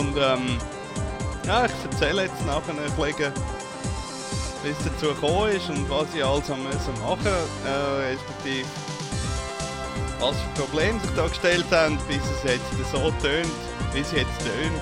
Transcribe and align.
Und 0.00 0.16
ähm, 0.16 0.56
ja, 1.46 1.66
ich 1.66 1.72
erzähle 1.92 2.22
jetzt 2.22 2.46
nachher 2.46 2.70
ein 2.70 2.76
bisschen, 2.96 3.34
wie 4.62 4.70
es 4.70 4.78
dazu 4.82 5.08
gekommen 5.08 5.52
ist 5.52 5.68
und 5.68 5.90
was 5.90 6.06
ich 6.14 6.24
alles 6.24 6.48
müssen 6.48 7.02
machen 7.02 7.26
äh, 7.66 8.16
was 10.18 10.36
für 10.36 10.62
Probleme 10.62 10.98
sich 11.00 11.10
da 11.14 11.26
gestellt 11.26 11.66
haben, 11.70 11.98
bis 12.08 12.16
es 12.16 12.50
jetzt 12.50 12.90
so 12.90 13.12
tönt, 13.22 13.52
wie 13.92 14.00
es 14.00 14.12
jetzt 14.12 14.38
tönt. 14.40 14.80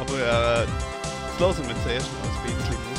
Aber 0.00 0.18
äh, 0.18 0.60
jetzt 0.62 1.38
hören 1.38 1.68
wir 1.68 1.76
zuerst 1.84 2.08
mal 2.12 2.30
ein 2.30 2.56
bisschen 2.56 2.95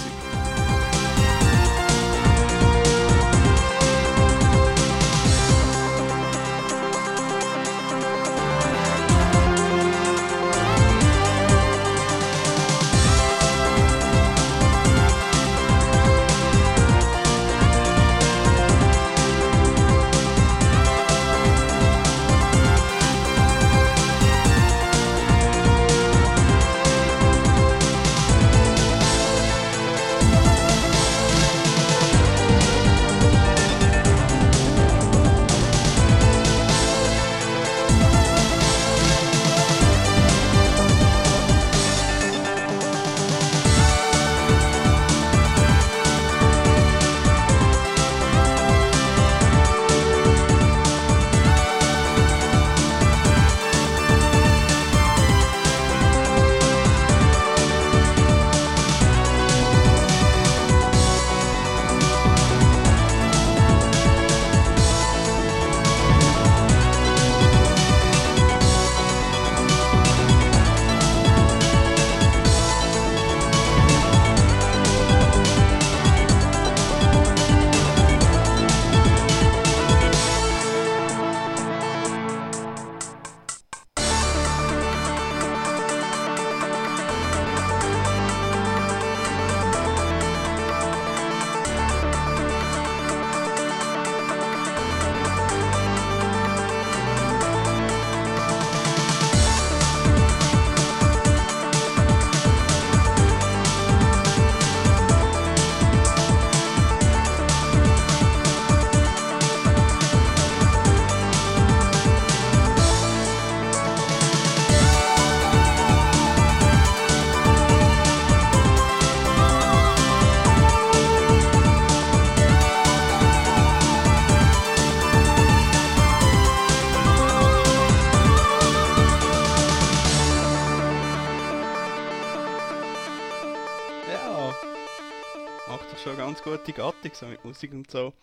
gute 136.47 136.72
Gattung 136.72 137.12
so 137.13 137.25
mit 137.25 137.44
Musik 137.44 137.74
und 137.74 137.91
so. 137.91 138.13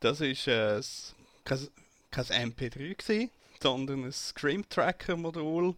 Das 0.00 0.20
ist 0.20 0.46
äh, 0.48 0.82
kein, 1.44 1.68
kein 2.10 2.52
MP3 2.52 2.94
gewesen, 2.94 3.30
sondern 3.62 4.04
ein 4.04 4.12
Scream 4.12 4.68
Tracker 4.68 5.16
Modul 5.16 5.74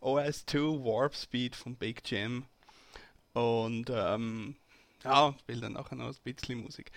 OS2 0.00 0.82
Warp 0.82 1.14
Speed 1.14 1.54
von 1.54 1.76
Big 1.76 2.10
Jam. 2.10 2.46
Und 3.34 3.90
ähm, 3.90 4.56
ja, 5.04 5.34
ich 5.36 5.48
will 5.48 5.60
dann 5.60 5.74
nachher 5.74 5.96
noch 5.96 6.06
ein 6.06 6.16
bisschen 6.24 6.62
Musik. 6.62 6.90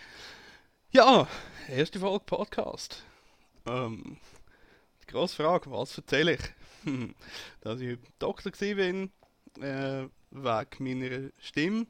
Ja, 0.91 1.27
erste 1.67 1.99
Folge 1.99 2.23
Podcast. 2.23 3.03
Ähm, 3.65 4.15
die 5.03 5.07
grosse 5.07 5.35
Frage, 5.35 5.69
was 5.69 5.97
erzähle 5.97 6.35
ich? 6.35 6.41
Dass 7.59 7.81
ich 7.81 7.99
Doktor 8.19 8.53
war, 8.53 9.65
äh, 9.65 10.07
wegen 10.31 10.83
meiner 10.83 11.29
Stimme. 11.39 11.87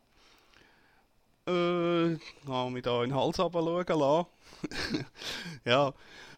Äh, 1.50 2.20
habe 2.48 2.70
mich 2.70 2.84
da 2.84 3.04
in 3.04 3.10
den 3.10 3.18
Hals 3.18 3.40
runterschauen 3.40 4.00
lassen. 4.00 5.06
ja, 5.66 5.92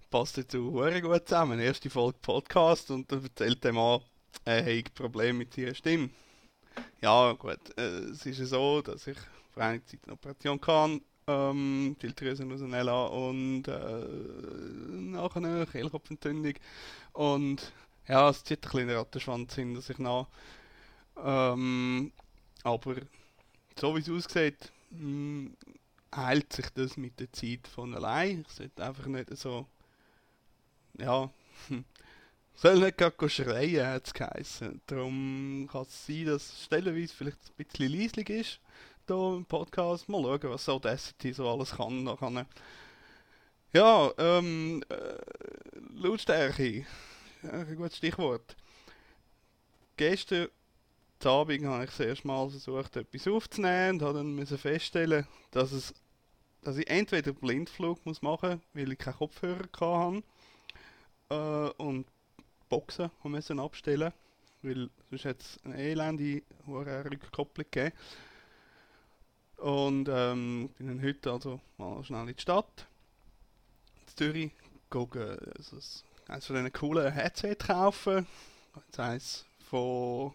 passt 0.09 0.37
dazu 0.37 0.71
hure 0.71 1.01
gut 1.01 1.27
zusammen. 1.27 1.59
Erste 1.59 1.89
Folge 1.89 2.17
Podcast 2.21 2.89
und 2.91 3.11
dann 3.11 3.21
erzählt 3.21 3.61
der 3.61 3.73
Mann, 3.73 3.99
er 4.45 4.63
hat 4.63 4.93
Probleme 4.93 5.39
mit 5.39 5.57
ihrer 5.57 5.75
Stimme. 5.75 6.11
Ja, 7.01 7.33
gut, 7.33 7.59
äh, 7.77 8.11
es 8.11 8.25
ist 8.25 8.39
ja 8.39 8.45
so, 8.45 8.81
dass 8.81 9.05
ich 9.05 9.17
vor 9.53 9.63
einiger 9.63 9.85
Zeit 9.85 9.99
eine 10.05 10.13
Operation 10.13 10.61
kann, 10.61 11.01
ähm, 11.27 11.97
Schilddrüse 11.99 12.49
rausnehmen 12.49 12.87
und 12.87 13.67
äh, 13.67 14.05
nachher 15.11 15.43
eine 15.43 15.67
Kehlkopfentzündung. 15.67 16.53
Und 17.11 17.73
ja, 18.07 18.29
es 18.29 18.45
zieht 18.45 18.65
ein 18.73 18.87
den 18.87 18.95
Rattenschwanz 18.95 19.55
hin, 19.55 19.73
dass 19.73 19.89
ich 19.89 19.97
nach 19.97 20.27
ähm, 21.17 22.13
aber 22.63 22.95
so 23.77 23.95
wie 23.95 23.99
es 23.99 24.09
aussieht, 24.09 24.71
mh, 24.91 25.51
heilt 26.15 26.53
sich 26.53 26.69
das 26.71 26.97
mit 26.97 27.19
der 27.19 27.31
Zeit 27.31 27.67
von 27.67 27.95
allein. 27.95 28.45
Ich 28.47 28.53
sollte 28.53 28.83
einfach 28.83 29.05
nicht 29.07 29.35
so, 29.37 29.67
ja, 30.97 31.29
soll 32.55 32.79
nicht 32.79 32.97
gerade 32.97 33.29
schreien, 33.29 33.87
hat 33.87 34.07
es 34.07 34.13
geheißen. 34.13 34.81
Darum 34.87 35.67
kann 35.71 35.83
es 35.83 36.05
sein, 36.05 36.25
dass 36.25 36.53
es 36.53 36.65
stellenweise 36.65 37.13
vielleicht 37.13 37.37
ein 37.37 37.65
bisschen 37.65 37.99
leislich 37.99 38.29
ist, 38.29 38.59
hier 39.07 39.35
im 39.37 39.45
Podcast. 39.45 40.09
Mal 40.09 40.21
schauen, 40.21 40.51
was 40.51 40.69
Audacity 40.69 41.33
so 41.33 41.49
alles 41.49 41.71
kann. 41.71 42.03
Nachher. 42.03 42.45
Ja, 43.73 44.11
ähm, 44.17 44.83
äh, 44.89 45.17
Lautstärke, 45.95 46.85
ein 47.43 47.75
gutes 47.77 47.97
Stichwort. 47.97 48.57
Gestern 49.95 50.49
Abend 51.25 51.65
habe 51.65 51.83
ich 51.83 51.89
das 51.89 51.99
erste 51.99 52.27
Mal 52.27 52.49
versucht, 52.49 52.95
etwas 52.95 53.27
aufzunehmen 53.27 53.99
und 53.99 54.01
habe 54.01 54.17
dann 54.19 54.45
feststellen, 54.45 55.27
dass, 55.51 55.71
es, 55.71 55.93
dass 56.61 56.77
ich 56.77 56.89
entweder 56.89 57.33
Blindflug 57.33 58.05
muss 58.05 58.21
machen 58.21 58.49
muss, 58.51 58.59
weil 58.73 58.91
ich 58.91 58.97
keinen 58.97 59.15
Kopfhörer 59.15 59.67
hatte, 59.79 60.23
äh, 61.29 61.69
und 61.81 62.05
Boxen 62.69 63.11
haben 63.23 63.31
müssen 63.31 63.59
abstellen, 63.59 64.13
weil 64.61 64.89
sonst 65.09 65.25
hat 65.25 65.41
es 65.41 65.59
eine 65.63 65.77
elende 65.77 66.41
Rückkopplung 66.67 67.65
gegeben. 67.69 67.95
Und 69.57 70.09
ähm, 70.09 70.69
bin 70.77 70.87
dann 70.87 71.03
heute 71.03 71.31
also 71.31 71.59
mal 71.77 72.03
schnell 72.03 72.27
in 72.27 72.35
die 72.35 72.41
Stadt, 72.41 72.87
in 74.07 74.17
Zürich, 74.17 74.51
gucken, 74.89 75.37
also 75.55 75.77
eins 76.27 76.45
von 76.45 76.55
diesen 76.55 76.73
coolen 76.73 77.11
Headset 77.11 77.55
kaufen. 77.55 78.25
Jetzt 78.87 78.99
eins 78.99 79.45
von 79.69 80.33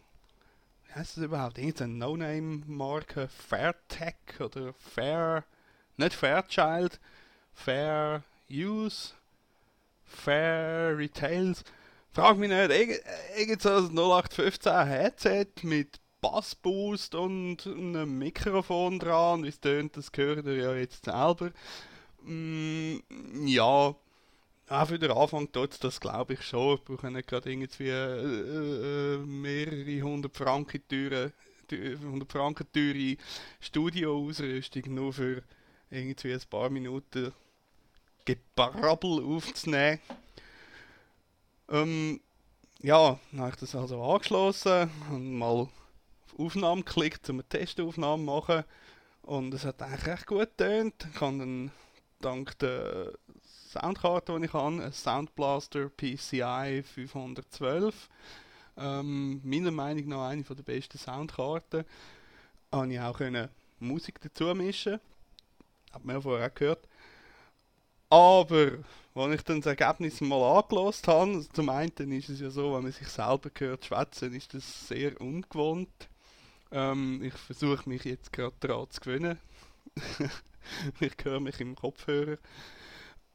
heißt 0.94 1.16
das 1.16 1.24
überhaupt? 1.24 1.58
Irgendeine 1.58 1.94
No-Name-Marke, 1.94 3.28
Fairtech 3.28 4.40
oder 4.40 4.72
Fair, 4.74 5.44
nicht 5.96 6.14
Fairchild, 6.14 7.00
Fair 7.52 8.22
Use, 8.50 9.14
Fair 10.04 10.96
Retails. 10.96 11.64
Frag 12.12 12.38
mich 12.38 12.50
nicht, 12.50 13.02
irgend, 13.36 13.62
so 13.62 13.70
ein 13.70 13.98
0815 13.98 14.86
Headset 14.86 15.46
mit 15.62 16.00
Bassboost 16.20 17.14
und 17.14 17.66
einem 17.66 18.18
Mikrofon 18.18 18.98
dran. 18.98 19.44
Wie 19.44 19.48
es 19.48 19.60
tönt, 19.60 19.96
das 19.96 20.12
gehört 20.12 20.46
ihr 20.46 20.56
ja 20.56 20.74
jetzt 20.74 21.04
selber. 21.04 21.50
Mm, 22.22 22.98
ja, 23.46 23.94
auch 24.68 24.88
für 24.88 24.98
den 24.98 25.12
Anfang 25.12 25.50
tut 25.52 25.72
es 25.72 25.78
das 25.78 26.00
glaube 26.00 26.34
ich 26.34 26.42
schon. 26.42 26.76
Ich 26.76 26.84
brauche 26.84 27.10
nicht 27.10 27.28
gerade 27.28 27.50
irgendwie 27.50 27.88
äh, 27.88 29.14
äh, 29.14 29.18
mehrere 29.18 30.02
hundert 30.02 30.36
Franken 30.36 30.82
teure, 30.88 31.32
100 31.70 32.30
Franken 32.30 32.66
teure 32.72 33.16
Studioausrüstung 33.60 34.94
nur 34.94 35.12
für 35.12 35.42
irgendwie 35.90 36.32
ein 36.32 36.40
paar 36.50 36.70
Minuten 36.70 37.32
Gebrabbel 38.24 39.24
aufzunehmen. 39.24 40.00
Ähm, 41.68 42.20
ja, 42.82 43.18
dann 43.30 43.40
habe 43.40 43.50
ich 43.50 43.56
das 43.56 43.74
also 43.74 44.02
angeschlossen 44.02 44.90
und 45.10 45.32
mal 45.38 45.46
auf 45.46 45.70
Aufnahme 46.38 46.82
geklickt, 46.82 47.28
um 47.30 47.36
eine 47.36 47.48
Testaufnahme 47.48 48.22
zu 48.22 48.26
machen. 48.26 48.64
Und 49.22 49.54
es 49.54 49.64
hat 49.64 49.82
eigentlich 49.82 50.06
recht 50.06 50.26
gut 50.26 50.56
getönt. 50.56 51.06
Ich 51.12 51.20
habe 51.20 51.38
dann 51.38 51.70
dank 52.20 52.58
der 52.58 53.12
Soundkarte, 53.66 54.38
die 54.38 54.46
ich 54.46 54.52
habe, 54.52 54.82
ein 54.82 54.92
Soundblaster 54.92 55.90
PCI 55.90 56.82
512. 56.82 58.08
Ähm, 58.78 59.40
meiner 59.42 59.70
Meinung 59.70 60.08
nach 60.08 60.28
eine 60.28 60.42
der 60.42 60.62
besten 60.62 60.98
Soundkarten. 60.98 61.84
Habe 62.72 62.92
ich 62.92 63.00
auch 63.00 63.16
können 63.16 63.48
Musik 63.80 64.20
dazu 64.20 64.54
mischen. 64.54 65.00
Hat 65.92 66.04
man 66.04 66.16
ja 66.16 66.20
vorher 66.20 66.48
auch 66.48 66.54
gehört. 66.54 66.86
Aber, 68.08 68.72
als 69.14 69.34
ich 69.34 69.42
dann 69.42 69.60
das 69.60 69.66
Ergebnis 69.66 70.20
mal 70.20 70.58
angelost 70.58 71.08
habe, 71.08 71.32
also 71.32 71.48
zum 71.52 71.68
einen 71.68 72.12
ist 72.12 72.28
es 72.28 72.40
ja 72.40 72.50
so, 72.50 72.74
wenn 72.74 72.84
man 72.84 72.92
sich 72.92 73.08
selber 73.08 73.50
hört 73.58 73.84
schwätzen, 73.84 74.34
ist 74.34 74.54
das 74.54 74.88
sehr 74.88 75.20
ungewohnt. 75.20 76.08
Ähm, 76.70 77.22
ich 77.22 77.34
versuche 77.34 77.88
mich 77.88 78.04
jetzt 78.04 78.32
gerade 78.32 78.54
daran 78.60 78.90
zu 78.90 79.00
gewöhnen. 79.00 79.38
ich 81.00 81.12
höre 81.24 81.40
mich 81.40 81.60
im 81.60 81.74
Kopfhörer. 81.74 82.36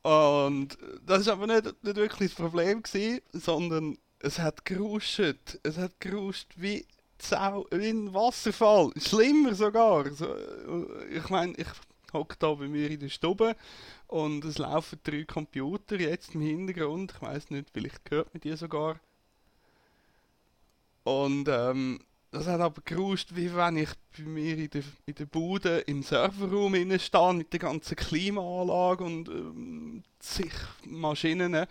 Und 0.04 0.78
das 1.06 1.28
war 1.28 1.34
aber 1.34 1.48
nicht, 1.48 1.84
nicht 1.84 1.96
wirklich 1.96 2.32
das 2.32 2.40
Problem, 2.40 2.82
gewesen, 2.82 3.22
sondern 3.34 3.98
es 4.20 4.40
hat 4.40 4.66
geruscht. 4.66 5.20
Es 5.64 5.78
hat 5.78 6.00
geruscht 6.00 6.54
wie, 6.56 6.86
wie 7.20 7.90
ein 7.90 8.14
Wasserfall. 8.14 8.92
Schlimmer 8.98 9.54
sogar. 9.54 10.10
So, 10.12 10.36
ich 11.12 11.30
meine, 11.30 11.54
ich 11.56 11.68
hocke 12.14 12.36
da 12.40 12.54
bei 12.54 12.68
mir 12.68 12.90
in 12.90 13.00
der 13.00 13.10
Stube 13.10 13.56
und 14.08 14.44
es 14.44 14.58
laufen 14.58 15.00
drei 15.04 15.24
Computer 15.24 16.00
jetzt 16.00 16.36
im 16.36 16.42
Hintergrund. 16.42 17.14
Ich 17.16 17.22
weiß 17.22 17.52
nicht, 17.52 17.70
vielleicht 17.72 18.10
hört 18.10 18.34
man 18.34 18.42
die 18.42 18.56
sogar. 18.56 19.00
Und 21.04 21.48
ähm, 21.48 22.00
das 22.32 22.48
hat 22.48 22.62
aber 22.62 22.82
geruscht, 22.84 23.36
wie 23.36 23.54
wenn 23.54 23.78
ich 23.78 23.90
bei 24.18 24.24
mir 24.24 24.58
in 24.58 24.70
der, 24.70 24.84
in 25.06 25.16
der 25.16 25.26
Bude 25.26 25.80
im 25.80 26.02
Serverraum 26.02 26.74
stehe 26.98 27.34
mit 27.34 27.52
der 27.52 27.60
ganzen 27.60 27.96
Klimaanlage 27.96 29.04
und 29.04 29.28
ähm, 29.28 30.04
zig 30.20 30.54
Maschinen. 30.86 31.54
Äh, 31.54 31.68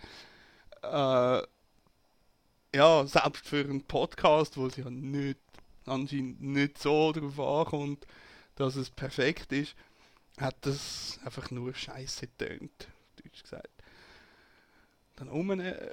ja, 2.73 3.05
selbst 3.05 3.47
für 3.47 3.63
einen 3.63 3.83
Podcast, 3.83 4.55
wo 4.55 4.67
es 4.67 4.77
ja 4.77 4.89
nicht, 4.89 5.39
anscheinend 5.85 6.41
nicht 6.41 6.77
so 6.77 7.11
darauf 7.11 7.39
ankommt, 7.39 8.05
dass 8.55 8.75
es 8.75 8.91
perfekt 8.91 9.51
ist, 9.51 9.75
hat 10.39 10.55
das 10.61 11.19
einfach 11.25 11.49
nur 11.49 11.73
scheiße 11.73 12.27
getönt, 12.27 12.87
deutsch 13.17 13.41
gesagt 13.41 13.80
dann 15.21 15.29
um, 15.29 15.51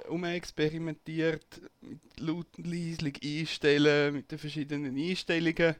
um 0.09 0.23
experimentiert, 0.23 1.61
mit 1.81 1.99
laut 2.19 2.47
und 2.57 2.65
leislich 2.65 3.19
einstellen, 3.23 4.15
mit 4.15 4.31
den 4.31 4.39
verschiedenen 4.39 4.97
Einstellungen 4.97 5.75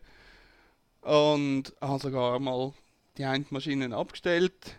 und 1.01 1.73
habe 1.81 1.99
sogar 1.99 2.39
mal 2.39 2.73
die 3.17 3.25
eine 3.25 3.45
Maschine 3.49 3.95
abgestellt. 3.95 4.75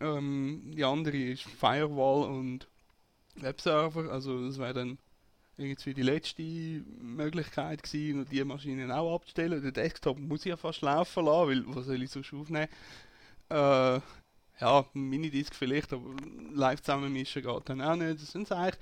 Ähm, 0.00 0.72
die 0.74 0.84
andere 0.84 1.16
ist 1.16 1.42
Firewall 1.42 2.30
und 2.30 2.66
Webserver, 3.36 4.10
also 4.10 4.46
das 4.46 4.58
wäre 4.58 4.72
dann 4.72 4.98
irgendwie 5.58 5.92
die 5.92 6.02
letzte 6.02 6.42
Möglichkeit 6.42 7.82
gewesen, 7.82 8.26
die 8.30 8.42
Maschinen 8.44 8.90
auch 8.90 9.14
abzustellen. 9.14 9.60
Der 9.62 9.72
Desktop 9.72 10.18
muss 10.18 10.40
ich 10.40 10.50
ja 10.50 10.56
fast 10.56 10.80
laufen 10.80 11.26
lassen, 11.26 11.48
weil 11.48 11.76
was 11.76 11.84
soll 11.84 12.02
ich 12.02 12.10
sonst 12.10 12.32
aufnehmen? 12.32 12.68
Äh, 13.50 14.00
ja, 14.60 14.84
Minidisc 14.92 15.54
vielleicht, 15.54 15.92
aber 15.92 16.14
live 16.52 16.82
zusammenmischen 16.82 17.42
geht 17.42 17.68
dann 17.68 17.80
auch 17.80 17.96
nicht. 17.96 18.20
Das 18.20 18.30
sind 18.30 18.50
eigentlich. 18.52 18.78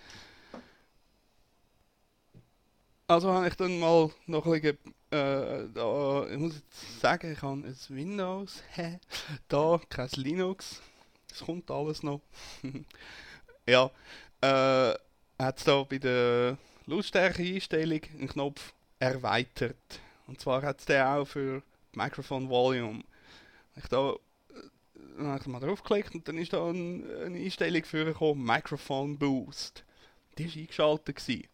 Also 3.07 3.33
habe 3.33 3.49
ich 3.49 3.55
dann 3.55 3.79
mal 3.79 4.11
noch 4.27 4.45
ein 4.45 4.53
bisschen, 4.53 4.77
äh, 5.11 5.67
da, 5.73 6.27
ich 6.31 6.37
muss 6.37 6.57
jetzt 6.57 7.01
sagen, 7.01 7.33
ich 7.33 7.41
habe 7.41 7.55
ein 7.55 7.77
Windows, 7.89 8.63
da, 9.49 9.81
kein 9.89 10.11
Linux, 10.17 10.83
es 11.33 11.41
kommt 11.41 11.71
alles 11.71 12.03
noch. 12.03 12.21
ja, 13.67 13.91
äh, 14.43 14.95
hat 15.39 15.59
es 15.59 15.65
da 15.65 15.83
bei 15.85 15.99
der 15.99 16.59
Lautstärke-Einstellung 16.85 18.01
einen 18.13 18.29
Knopf 18.29 18.75
erweitert. 18.99 20.01
Und 20.27 20.39
zwar 20.41 20.61
hat 20.61 20.81
es 20.81 20.85
den 20.85 21.03
auch 21.03 21.25
für 21.25 21.63
Microphone 21.95 22.51
Volume. 22.51 23.05
Ich 23.77 23.89
da 23.89 24.17
dann 25.17 25.27
habe 25.29 25.41
ich 25.41 25.47
mal 25.47 25.61
draufgeklickt 25.61 26.15
und 26.15 26.29
dann 26.29 26.39
ist 26.39 26.53
da 26.53 26.69
ein, 26.69 27.05
eine 27.23 27.39
Einstellung 27.39 27.85
für 27.85 28.35
Microphone 28.35 29.19
Boost. 29.19 29.85
Die 30.39 30.47
war 30.47 30.61
eingeschaltet. 30.63 31.17
Gewesen. 31.17 31.49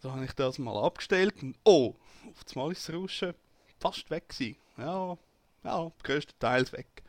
So 0.00 0.12
habe 0.12 0.24
ich 0.24 0.32
das 0.32 0.58
mal 0.58 0.84
abgestellt 0.84 1.34
und 1.42 1.56
oh, 1.64 1.96
auf 2.30 2.44
das 2.44 2.54
Mal 2.54 2.70
ist 2.70 2.88
das 2.88 2.94
Rauschen 2.94 3.34
fast 3.80 4.08
weg 4.10 4.28
gewesen. 4.28 4.56
Ja, 4.76 5.18
ja, 5.64 5.90
größtenteils 6.04 6.72
weg. 6.72 7.02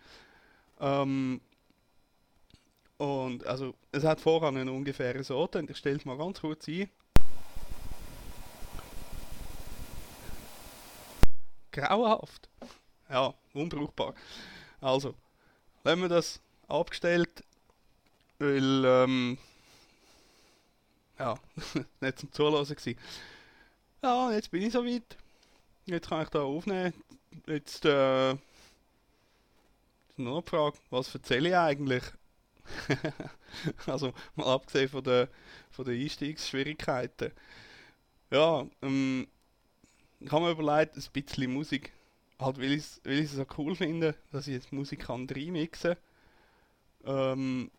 Ähm, 0.80 1.40
und 2.98 3.46
also, 3.46 3.76
es 3.92 4.04
hat 4.04 4.20
vorher 4.20 4.50
einen 4.50 4.70
ungefähren 4.70 5.24
so, 5.24 5.48
und 5.54 5.70
ich 5.70 5.78
stelle 5.78 5.98
es 5.98 6.06
mal 6.06 6.18
ganz 6.18 6.42
kurz 6.42 6.68
ein. 6.68 6.90
Grauenhaft. 11.72 12.50
Ja, 13.08 13.34
unbrauchbar. 13.54 14.16
Also, 14.82 15.14
haben 15.86 16.02
wir 16.02 16.10
das 16.10 16.40
abgestellt, 16.68 17.44
weil, 18.40 18.84
ähm, 18.86 19.38
ja, 21.18 21.40
nicht 22.02 22.20
zum 22.20 22.32
Zulassen 22.32 22.76
gewesen. 22.76 23.00
Ja, 24.02 24.32
jetzt 24.32 24.52
bin 24.52 24.62
ich 24.62 24.74
soweit. 24.74 25.18
Jetzt 25.86 26.10
kann 26.10 26.24
ich 26.24 26.30
da 26.30 26.42
aufnehmen. 26.42 26.94
Jetzt, 27.48 27.86
äh, 27.86 28.36
nur 30.16 30.36
noch 30.36 30.44
die 30.44 30.50
Frage, 30.50 30.78
was 30.90 31.14
erzähle 31.14 31.50
ich 31.50 31.56
eigentlich? 31.56 32.04
also, 33.88 34.14
mal 34.36 34.54
abgesehen 34.54 34.90
von 34.90 35.04
den, 35.04 35.28
von 35.72 35.86
den 35.86 36.02
Einstiegsschwierigkeiten. 36.02 37.32
Ja, 38.32 38.66
ähm, 38.82 39.28
ich 40.20 40.32
habe 40.32 40.46
mir 40.46 40.52
überlegt, 40.52 40.96
ein 40.96 41.04
bisschen 41.12 41.54
Musik 41.54 41.92
halt, 42.40 42.58
weil 42.58 42.74
ich 42.74 43.00
es 43.04 43.32
so 43.32 43.46
cool 43.58 43.76
finde, 43.76 44.16
dass 44.32 44.48
ich 44.48 44.54
jetzt 44.54 44.72
Musik 44.72 45.02
kann 45.02 45.28
remixen 45.28 45.96
ähm, 47.06 47.72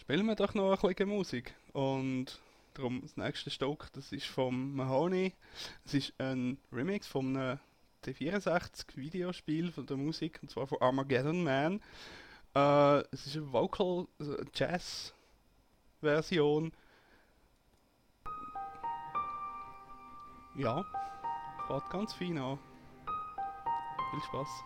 spielen 0.00 0.26
wir 0.26 0.34
doch 0.34 0.54
noch 0.54 0.82
ein 0.82 0.88
bisschen 0.88 1.08
Musik. 1.08 1.54
Und 1.72 2.40
darum 2.74 3.02
das 3.02 3.16
nächste 3.16 3.50
Stück, 3.50 3.88
das 3.92 4.12
ist 4.12 4.26
vom 4.26 4.74
Mahoney. 4.74 5.34
Es 5.84 5.94
ist 5.94 6.14
ein 6.18 6.58
Remix 6.72 7.06
von 7.06 7.36
einem 7.36 7.58
T64 8.04 8.96
Videospiel 8.96 9.72
von 9.72 9.86
der 9.86 9.96
Musik, 9.96 10.38
und 10.42 10.50
zwar 10.50 10.66
von 10.66 10.80
Armageddon 10.80 11.42
Man. 11.42 11.80
Äh, 12.54 13.00
es 13.12 13.26
ist 13.26 13.36
eine 13.36 13.52
Vocal, 13.52 14.06
also. 14.18 14.36
Ja, 20.56 20.84
fährt 21.66 21.90
ganz 21.90 22.14
fein 22.14 22.38
an. 22.38 22.58
Viel 24.10 24.22
Spaß. 24.22 24.64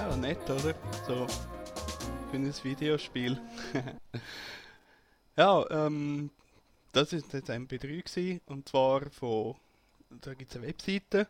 Ja, 0.00 0.16
nett, 0.16 0.48
oder? 0.48 0.74
So 1.06 1.26
für 2.30 2.36
ein 2.36 2.54
Videospiel. 2.64 3.38
ja, 5.36 5.70
ähm, 5.70 6.30
das 6.92 7.12
ist 7.12 7.30
jetzt 7.34 7.50
MP3 7.50 8.02
gewesen, 8.02 8.40
und 8.46 8.66
zwar 8.66 9.10
von, 9.10 9.56
da 10.22 10.32
gibt 10.32 10.52
es 10.52 10.56
eine 10.56 10.68
Webseite, 10.68 11.28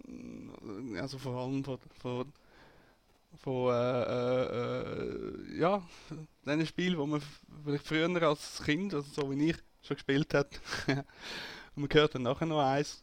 also 1.00 1.18
vor 1.18 1.38
allem 1.38 1.64
von, 1.64 1.80
von, 1.98 2.34
von 3.38 3.74
äh, 3.74 4.04
äh, 4.04 5.54
äh 5.54 5.60
ja, 5.60 5.82
diesen 6.46 6.66
Spielen, 6.66 6.98
wo 6.98 7.06
man 7.06 7.22
vielleicht 7.64 7.88
früher 7.88 8.22
als 8.24 8.62
Kind, 8.64 8.94
also 8.94 9.10
so 9.10 9.32
wie 9.32 9.52
ich, 9.52 9.58
schon 9.82 9.96
gespielt 9.96 10.34
hat. 10.34 10.60
Man 11.76 11.88
hört 11.94 12.16
dann 12.16 12.24
nachher 12.24 12.46
noch 12.46 12.60
eins, 12.60 13.02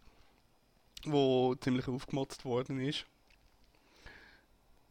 wo 1.05 1.55
ziemlich 1.55 1.89
aufgemotzt 1.89 2.45
worden 2.45 2.79
ist. 2.81 3.07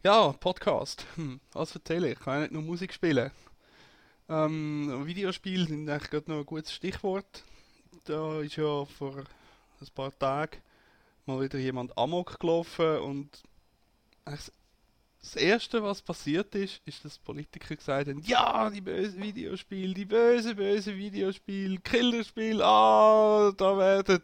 Ja, 0.06 0.34
Podcast. 0.34 1.04
Hm, 1.16 1.40
was 1.54 1.74
erzähle 1.74 2.12
ich? 2.12 2.14
Ich 2.14 2.20
kann 2.20 2.36
ja 2.36 2.40
nicht 2.42 2.52
nur 2.52 2.62
Musik 2.62 2.94
spielen. 2.94 3.32
Ähm, 4.30 5.02
Videospiele 5.04 5.66
sind 5.66 5.90
eigentlich 5.90 6.12
gerade 6.12 6.30
noch 6.30 6.38
ein 6.38 6.46
gutes 6.46 6.72
Stichwort. 6.72 7.44
Da 8.04 8.40
ist 8.42 8.56
ja 8.56 8.86
vor 8.86 9.18
ein 9.18 9.88
paar 9.96 10.16
Tagen 10.20 10.58
mal 11.26 11.42
wieder 11.42 11.58
jemand 11.58 11.98
Amok 11.98 12.40
gelaufen 12.40 13.00
und 13.00 13.30
das 14.26 15.36
erste, 15.36 15.82
was 15.82 16.04
passiert 16.04 16.54
ist, 16.54 16.82
ist, 16.86 17.04
dass 17.04 17.18
Politiker 17.18 17.76
gesagt 17.76 18.08
haben, 18.08 18.22
ja, 18.28 18.70
die 18.70 18.82
böse 18.82 19.20
Videospiele, 19.20 19.96
die 19.96 20.06
böse, 20.06 20.54
böse 20.54 20.96
Videospiele, 20.96 21.80
Killerspiel, 21.80 22.62
ah, 22.62 23.52
da 23.58 23.76
werden 23.76 24.22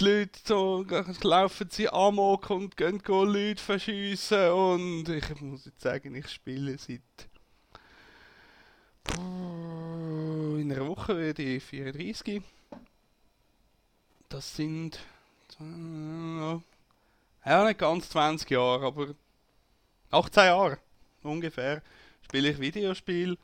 die 0.00 0.04
Leute 0.04 0.38
so, 0.44 0.84
laufen 1.22 1.68
sie 1.70 1.88
amok 1.88 2.50
und 2.50 2.76
gehen 2.76 2.98
go 2.98 3.24
Leute 3.24 3.62
verschiessen 3.62 4.50
und 4.50 5.08
ich 5.08 5.40
muss 5.40 5.64
jetzt 5.64 5.80
sagen, 5.80 6.14
ich 6.14 6.28
spiele 6.28 6.78
seit 6.78 7.00
in 9.16 10.70
einer 10.70 10.86
Woche 10.86 11.16
werde 11.16 11.42
ich 11.42 11.64
34. 11.64 12.42
Das 14.28 14.54
sind 14.56 14.98
ja 15.58 16.60
nicht 17.64 17.78
ganz 17.78 18.10
20 18.10 18.50
Jahre, 18.50 18.86
aber 18.86 19.14
18 20.10 20.44
Jahre 20.44 20.78
ungefähr 21.22 21.82
spiele 22.22 22.50
ich 22.50 22.60
Videospiel. 22.60 23.38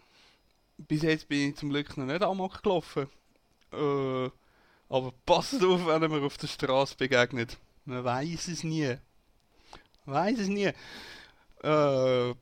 Bis 0.77 1.03
jetzt 1.03 1.29
bin 1.29 1.51
ich 1.51 1.57
zum 1.57 1.71
Glück 1.71 1.97
noch 1.97 2.05
nicht 2.05 2.23
amok 2.23 2.63
gelaufen. 2.63 3.09
Äh, 3.73 4.31
aber 4.95 5.13
passt 5.27 5.55
auf, 5.65 5.87
wenn 5.87 6.09
man 6.09 6.23
auf 6.23 6.39
der 6.39 6.47
Straße 6.47 6.95
begegnet. 6.97 7.59
Man 7.85 8.05
weiß 8.05 8.47
es 8.47 8.63
nie. 8.63 8.97
Man 10.05 10.15
weiß 10.15 10.39
es 10.39 10.47
nie. 10.47 10.71
Äh, 11.65 12.35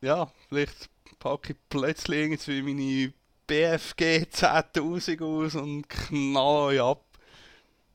ja, 0.00 0.32
vielleicht 0.48 0.88
packe 1.18 1.52
ich 1.52 1.58
plötzlich 1.68 2.18
irgendwie 2.18 2.62
meine 2.62 3.12
BFG 3.46 4.22
10.000 4.22 5.22
aus 5.22 5.54
und 5.54 5.86
knall 5.86 6.80
ab. 6.80 7.04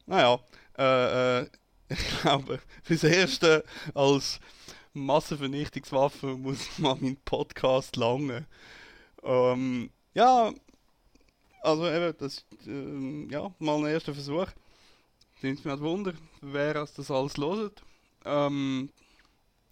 Naja, 0.05 0.41
äh, 0.77 1.39
äh, 1.39 1.49
ich 1.89 2.21
glaube, 2.21 2.59
fürs 2.83 3.03
Erste 3.03 3.63
als 3.95 4.39
Massenvernichtungswaffe 4.93 6.37
muss 6.37 6.77
man 6.77 7.01
meinen 7.01 7.17
Podcast 7.25 7.95
lange. 7.95 8.45
Ähm, 9.23 9.89
ja, 10.13 10.53
also 11.61 11.87
eben, 11.87 12.15
das 12.17 12.37
ist 12.37 12.67
äh, 12.67 13.31
ja, 13.31 13.51
mal 13.59 13.77
ein 13.77 13.87
erster 13.87 14.13
Versuch. 14.13 14.47
Sind 15.41 15.63
mir 15.65 15.73
ein 15.73 15.81
Wunder, 15.81 16.13
wer 16.41 16.73
das 16.73 17.11
alles 17.11 17.37
hört. 17.37 17.83
Ähm, 18.25 18.89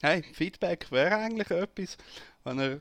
hey, 0.01 0.23
Feedback 0.33 0.91
wäre 0.91 1.15
eigentlich 1.15 1.49
etwas, 1.49 1.97
wenn 2.43 2.59
er 2.59 2.79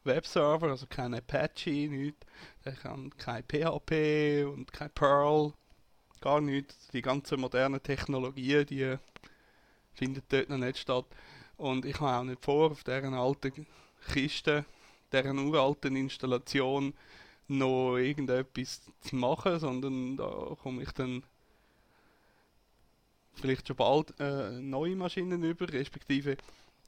Webserver, 0.07 0.69
also 0.69 0.87
kein 0.89 1.15
Apache, 1.15 1.89
nichts. 1.89 2.27
Der 2.65 2.73
kann 2.73 3.11
kein 3.17 3.43
PHP 3.45 4.45
und 4.47 4.73
kein 4.73 4.91
Perl, 4.91 5.53
gar 6.21 6.41
nichts. 6.41 6.89
Die 6.89 7.03
ganzen 7.03 7.41
modernen 7.41 7.83
Technologien, 7.83 8.67
die 8.67 8.97
findet 9.95 10.25
dort 10.33 10.49
noch 10.49 10.59
nicht 10.59 10.79
statt. 10.79 11.07
Und 11.57 11.85
ich 11.85 12.01
habe 12.01 12.19
auch 12.19 12.25
nicht 12.25 12.45
vor, 12.45 12.71
auf 12.71 12.85
deren 12.85 13.15
alten 13.15 13.67
Kiste 14.13 14.65
deren 15.13 15.39
uralten 15.39 15.97
Installation 15.97 16.95
noch 17.49 17.97
irgendetwas 17.97 18.83
zu 19.01 19.17
machen, 19.17 19.59
sondern 19.59 20.17
da 20.17 20.57
komme 20.61 20.83
ich 20.83 20.91
dann 20.93 21.23
vielleicht 23.35 23.69
schon 23.69 23.77
bald 23.77 24.19
äh, 24.19 24.51
neue 24.61 24.97
Maschinen 24.97 25.43
über, 25.43 25.71
respektive 25.73 26.37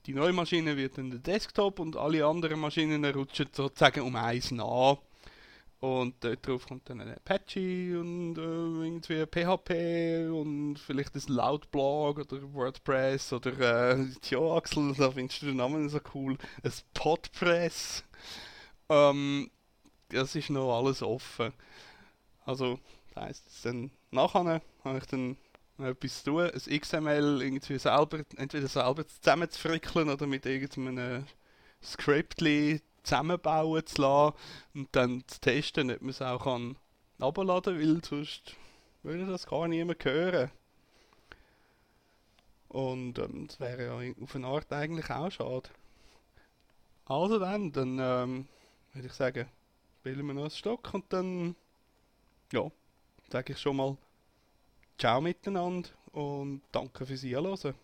die 0.07 0.15
neue 0.15 0.33
Maschine 0.33 0.77
wird 0.77 0.99
dann 0.99 1.11
der 1.11 1.21
Desktop 1.21 1.81
und 1.81 1.97
alle 1.97 2.25
anderen 2.25 2.61
Maschinen 2.61 3.05
rutschen 3.05 3.49
sozusagen 3.53 4.01
um 4.03 4.17
eins 4.17 4.51
nach. 4.51 4.99
Und 5.81 6.17
dort 6.25 6.45
drauf 6.45 6.67
kommt 6.67 6.91
dann 6.91 7.01
ein 7.01 7.15
Apache 7.15 8.01
und 8.01 8.37
äh, 8.37 8.41
irgendwie 8.41 9.25
PHP 9.27 10.29
und 10.29 10.77
vielleicht 10.77 11.15
ein 11.15 11.23
Loudblog 11.29 12.19
oder 12.19 12.53
WordPress 12.53 13.33
oder 13.33 13.97
äh, 13.97 14.07
ja 14.29 14.41
Axel, 14.57 14.93
da 14.99 15.13
findest 15.13 15.43
du 15.43 15.47
den 15.47 15.57
Namen 15.57 15.89
so 15.89 16.01
cool, 16.15 16.37
ein 16.65 16.73
Podpress. 16.95 18.03
Ähm, 18.89 19.51
das 20.09 20.35
ist 20.35 20.51
noch 20.51 20.77
alles 20.77 21.01
offen. 21.01 21.53
Also, 22.45 22.81
das 23.15 23.25
heisst, 23.25 23.65
dann 23.65 23.93
nachher 24.11 24.61
habe 24.83 24.99
ich 24.99 25.07
dann 25.07 25.37
etwas 25.79 26.23
zu 26.23 26.31
tun, 26.31 26.51
ein 26.51 26.81
XML 26.81 27.43
irgendwie 27.43 27.79
selber, 27.79 28.25
entweder 28.37 28.69
selber 28.69 29.07
zusammenzufrickeln 29.07 30.09
oder 30.09 30.27
mit 30.27 30.47
irgendeinem 30.47 31.25
Script 31.83 32.43
zusammenbauen 33.03 33.87
zu 33.87 34.03
lassen 34.03 34.37
und 34.75 34.89
dann 34.93 35.25
zu 35.27 35.41
testen, 35.41 35.91
ob 35.91 36.01
man 36.01 36.11
es 36.11 36.23
auch 36.23 36.45
kann 36.45 36.77
kann, 37.19 37.65
weil 37.65 38.05
sonst 38.05 38.57
würde 39.03 39.27
das 39.27 39.47
gar 39.47 39.69
niemand 39.69 40.05
hören. 40.05 40.51
Und 42.69 43.19
ähm, 43.19 43.47
das 43.47 43.61
wäre 43.61 43.85
ja 43.87 44.15
auf 44.23 44.35
eine 44.35 44.47
Art 44.47 44.73
eigentlich 44.73 45.11
auch 45.11 45.31
schade. 45.31 45.71
Also 47.07 47.39
dann, 47.39 47.73
dann 47.73 47.99
ähm, 47.99 48.49
würde 48.93 49.09
ich 49.09 49.15
sagen, 49.15 49.47
spielen 50.01 50.27
wir 50.27 50.35
noch 50.35 50.45
ein 50.45 50.51
Stock 50.51 50.93
und 50.93 51.11
dann, 51.11 51.57
ja, 52.53 52.71
sage 53.31 53.55
ich 53.55 53.59
schon 53.59 53.77
mal 53.77 53.97
Ciao 54.99 55.21
miteinander 55.21 55.89
und 56.11 56.61
danke 56.73 57.07
fürs 57.07 57.23
Einhören. 57.23 57.75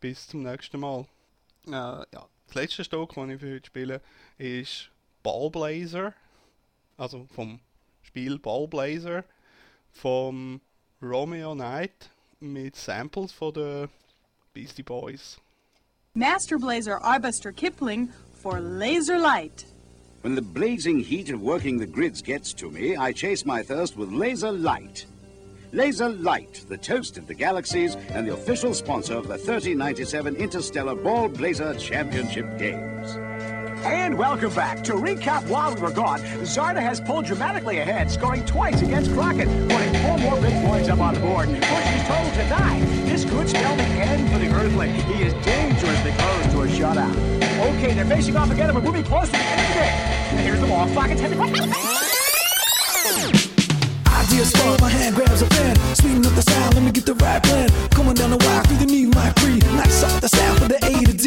Bis 0.00 0.28
zum 0.28 0.44
nächsten 0.44 0.78
Mal. 0.78 1.06
Äh, 1.66 1.70
ja, 1.70 2.28
das 2.46 2.54
letzte 2.54 2.84
Stock, 2.84 3.16
das 3.16 3.28
ich 3.30 3.40
für 3.40 3.54
heute 3.54 3.66
spiele, 3.66 4.00
ist 4.38 4.88
Ballblazer. 5.24 6.14
Also 6.96 7.26
vom 7.34 7.58
Spiel 8.02 8.38
Ballblazer 8.38 9.24
vom 9.90 10.60
Romeo 11.02 11.54
Knight 11.54 12.10
mit 12.38 12.76
Samples 12.76 13.32
von 13.32 13.54
den 13.54 13.88
Beastie 14.54 14.84
Boys. 14.84 15.40
Master 16.14 16.58
Blazer 16.58 17.02
Arbuster 17.02 17.52
Kipling 17.52 18.08
for 18.40 18.60
Laser 18.60 19.18
Light. 19.18 19.66
When 20.22 20.36
the 20.36 20.42
blazing 20.42 21.00
heat 21.00 21.32
of 21.32 21.40
working 21.40 21.80
the 21.80 21.86
grids 21.86 22.22
gets 22.22 22.54
to 22.54 22.70
me, 22.70 22.96
I 22.96 23.12
chase 23.12 23.44
my 23.44 23.64
thirst 23.64 23.96
with 23.96 24.12
Laser 24.12 24.52
Light. 24.52 25.06
Laser 25.74 26.10
Light, 26.10 26.66
the 26.68 26.76
toast 26.76 27.16
of 27.16 27.26
the 27.26 27.32
galaxies 27.32 27.94
and 28.10 28.28
the 28.28 28.34
official 28.34 28.74
sponsor 28.74 29.14
of 29.14 29.26
the 29.26 29.38
3097 29.38 30.36
Interstellar 30.36 30.94
Ball 30.94 31.28
Blazer 31.28 31.72
Championship 31.74 32.58
Games. 32.58 33.16
And 33.82 34.18
welcome 34.18 34.54
back. 34.54 34.84
To 34.84 34.92
recap 34.92 35.48
while 35.48 35.74
we 35.74 35.80
were 35.80 35.90
gone, 35.90 36.20
Zarda 36.42 36.80
has 36.80 37.00
pulled 37.00 37.24
dramatically 37.24 37.78
ahead, 37.78 38.10
scoring 38.10 38.44
twice 38.44 38.82
against 38.82 39.12
Crockett, 39.12 39.48
putting 39.70 39.94
four 40.02 40.18
more 40.18 40.38
big 40.42 40.52
points 40.66 40.90
up 40.90 41.00
on 41.00 41.14
the 41.14 41.20
board. 41.20 41.48
Bushy's 41.48 42.02
total 42.06 42.30
to. 42.32 43.06
This 43.06 43.24
could 43.24 43.48
spell 43.48 43.74
the 43.74 43.82
end 43.82 44.30
for 44.30 44.38
the 44.38 44.48
Earthling. 44.54 44.92
He 44.92 45.22
is 45.22 45.32
dangerously 45.44 46.12
close 46.12 46.46
to 46.52 46.62
a 46.62 46.66
shutout. 46.66 47.16
Okay, 47.76 47.94
they're 47.94 48.04
facing 48.04 48.36
off 48.36 48.50
again, 48.50 48.68
and 48.68 48.76
we're 48.76 48.84
moving 48.84 49.04
close 49.04 49.26
to 49.26 49.32
the 49.32 49.38
end 49.38 49.60
of 49.60 49.68
the 49.68 49.74
game. 49.74 49.92
And 50.32 50.40
here's 50.40 50.60
the 50.60 50.66
ball. 50.66 50.86
Crockett's 50.90 51.20
headed. 51.22 52.11
Ideas 54.22 54.50
spark, 54.50 54.80
my 54.80 54.88
hand 54.88 55.16
grabs 55.16 55.42
a 55.42 55.46
pen. 55.46 55.74
Speeding 55.94 56.24
up 56.24 56.34
the 56.34 56.42
sound, 56.42 56.74
let 56.74 56.84
me 56.84 56.92
get 56.92 57.06
the 57.06 57.14
right 57.14 57.42
plan. 57.42 57.68
Coming 57.90 58.14
down 58.14 58.30
the 58.30 58.38
wire 58.44 58.62
through 58.64 58.78
the 58.78 58.86
knee, 58.86 59.06
my 59.06 59.32
free. 59.42 59.58
Nice 59.74 60.04
off 60.04 60.20
the 60.20 60.28
sound 60.28 60.58
for 60.60 60.68
the 60.68 60.78
A 60.78 60.92
to 61.08 61.12
D. 61.12 61.26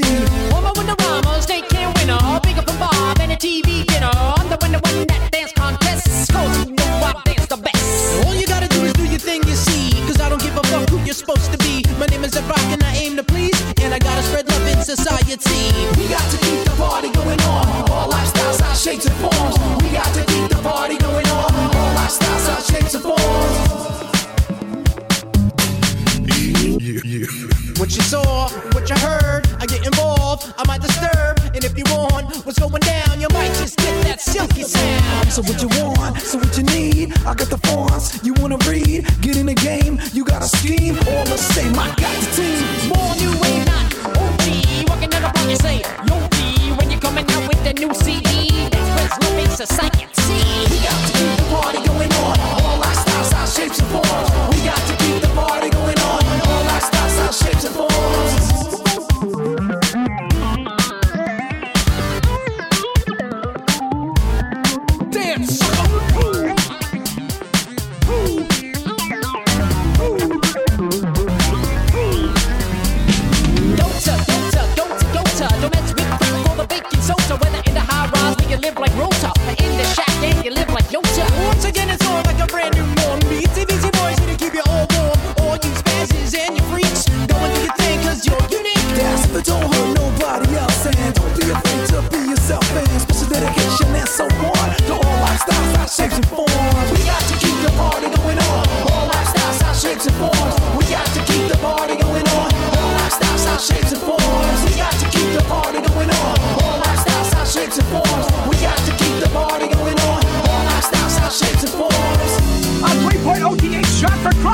Woman 0.56 0.72
with 0.80 0.88
the 0.88 0.96
rama, 1.04 1.42
state 1.42 1.68
can 1.68 1.92
winner. 2.00 2.18
Big 2.40 2.58
up 2.58 2.68
and 2.68 2.80
Bob 2.80 3.20
and 3.20 3.34
a 3.34 3.36
TV 3.36 3.84
dinner. 3.86 4.12
I'm 4.16 4.48
the 4.48 4.58
winner 4.62 4.80
when 4.80 5.08
that 5.12 5.30
dance 5.32 5.52
contest. 5.52 6.32
Cause 6.32 6.56
you 6.64 6.72
know 6.72 6.88
I 7.04 7.12
dance 7.26 7.48
the 7.48 7.58
best. 7.58 8.26
All 8.26 8.34
you 8.34 8.48
gotta 8.48 8.70
do 8.70 8.80
is 8.88 8.94
do 8.94 9.04
your 9.04 9.20
thing, 9.20 9.44
you 9.44 9.56
see. 9.56 9.92
Cause 10.08 10.22
I 10.22 10.30
don't 10.30 10.42
give 10.42 10.56
a 10.56 10.64
fuck 10.72 10.88
who 10.90 10.98
you're 11.04 11.20
supposed 11.20 11.52
to 11.52 11.58
be. 11.60 11.84
My 12.00 12.06
name 12.08 12.24
is 12.24 12.36
Ed 12.36 12.48
Rock 12.48 12.64
and 12.72 12.82
I 12.84 12.96
aim 12.96 13.18
to 13.18 13.24
please. 13.24 13.60
And 13.84 13.94
I 13.94 14.00
gotta 14.00 14.24
spread 14.24 14.48
love 14.48 14.68
in 14.72 14.80
society. 14.80 15.36
We 16.00 16.08
got 16.08 16.24
to 16.32 16.38
keep 16.48 16.64
the 16.64 16.76
party 16.80 17.12
going 17.12 17.42
on. 17.44 17.92
All 17.92 18.08
lifestyles, 18.08 18.64
our 18.64 18.76
shapes 18.76 19.06
and 19.06 19.16
forms. 19.20 19.60
We 19.84 19.92
got 19.92 20.08
to 20.16 20.35
So 35.36 35.42
what 35.42 35.62
you 35.62 35.68
want, 35.68 36.18
so 36.22 36.38
what 36.38 36.58
you 36.58 36.64
need, 36.64 37.12
I 37.28 37.34
got 37.34 37.50
the 37.50 37.58
fonts, 37.58 38.24
you 38.24 38.34
wanna 38.36 38.56
read, 38.66 38.85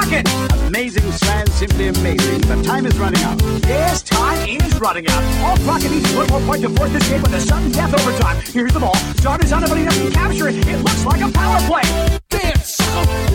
Amazing 0.01 1.11
slam, 1.11 1.45
simply 1.47 1.87
amazing. 1.89 2.41
But 2.41 2.63
time 2.63 2.85
is 2.85 2.97
running 2.97 3.21
out. 3.23 3.39
Yes, 3.63 4.01
time 4.01 4.47
is 4.47 4.79
running 4.79 5.07
out. 5.07 5.23
All 5.43 5.57
Crockett 5.57 5.91
needs 5.91 6.11
one 6.15 6.27
more 6.27 6.41
point 6.41 6.63
to 6.63 6.69
force 6.69 6.91
this 6.91 7.07
game 7.07 7.21
with 7.21 7.33
a 7.33 7.41
sudden 7.41 7.71
death 7.71 7.93
overtime. 7.93 8.41
Here's 8.45 8.73
the 8.73 8.79
ball. 8.79 8.95
Zarda's 9.21 9.53
on 9.53 9.63
it, 9.63 9.69
but 9.69 9.77
he 9.77 9.85
doesn't 9.85 10.11
capture 10.11 10.47
it. 10.47 10.55
It 10.67 10.77
looks 10.77 11.05
like 11.05 11.21
a 11.21 11.31
power 11.31 11.59
play. 11.67 12.19
Dance. 12.29 13.30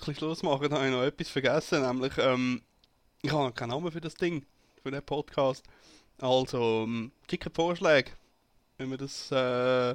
Wirklich 0.00 0.18
Schluss 0.18 0.42
machen, 0.42 0.72
habe 0.72 0.86
ich 0.86 0.92
noch 0.92 1.02
etwas 1.02 1.28
vergessen, 1.28 1.82
nämlich, 1.82 2.16
ähm, 2.16 2.62
ich 3.22 3.30
habe 3.30 3.44
noch 3.44 3.54
keinen 3.54 3.70
Namen 3.70 3.92
für 3.92 4.00
das 4.00 4.14
Ding, 4.14 4.46
für 4.82 4.90
den 4.90 5.02
Podcast. 5.02 5.62
Also, 6.18 6.84
ähm, 6.84 7.12
schickt 7.28 7.54
Vorschläge, 7.54 8.10
wenn 8.78 8.90
wir 8.90 8.96
das, 8.96 9.30
äh, 9.30 9.94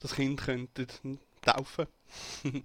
das 0.00 0.14
Kind 0.14 0.40
könnten 0.40 1.20
taufen. 1.40 1.86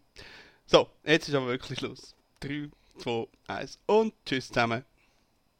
so, 0.65 0.89
jetzt 1.03 1.27
ist 1.29 1.35
aber 1.35 1.47
wirklich 1.47 1.79
Schluss. 1.79 2.15
3, 2.39 2.69
2, 2.99 3.27
1 3.47 3.79
und 3.85 4.13
tschüss 4.25 4.47
zusammen. 4.47 4.83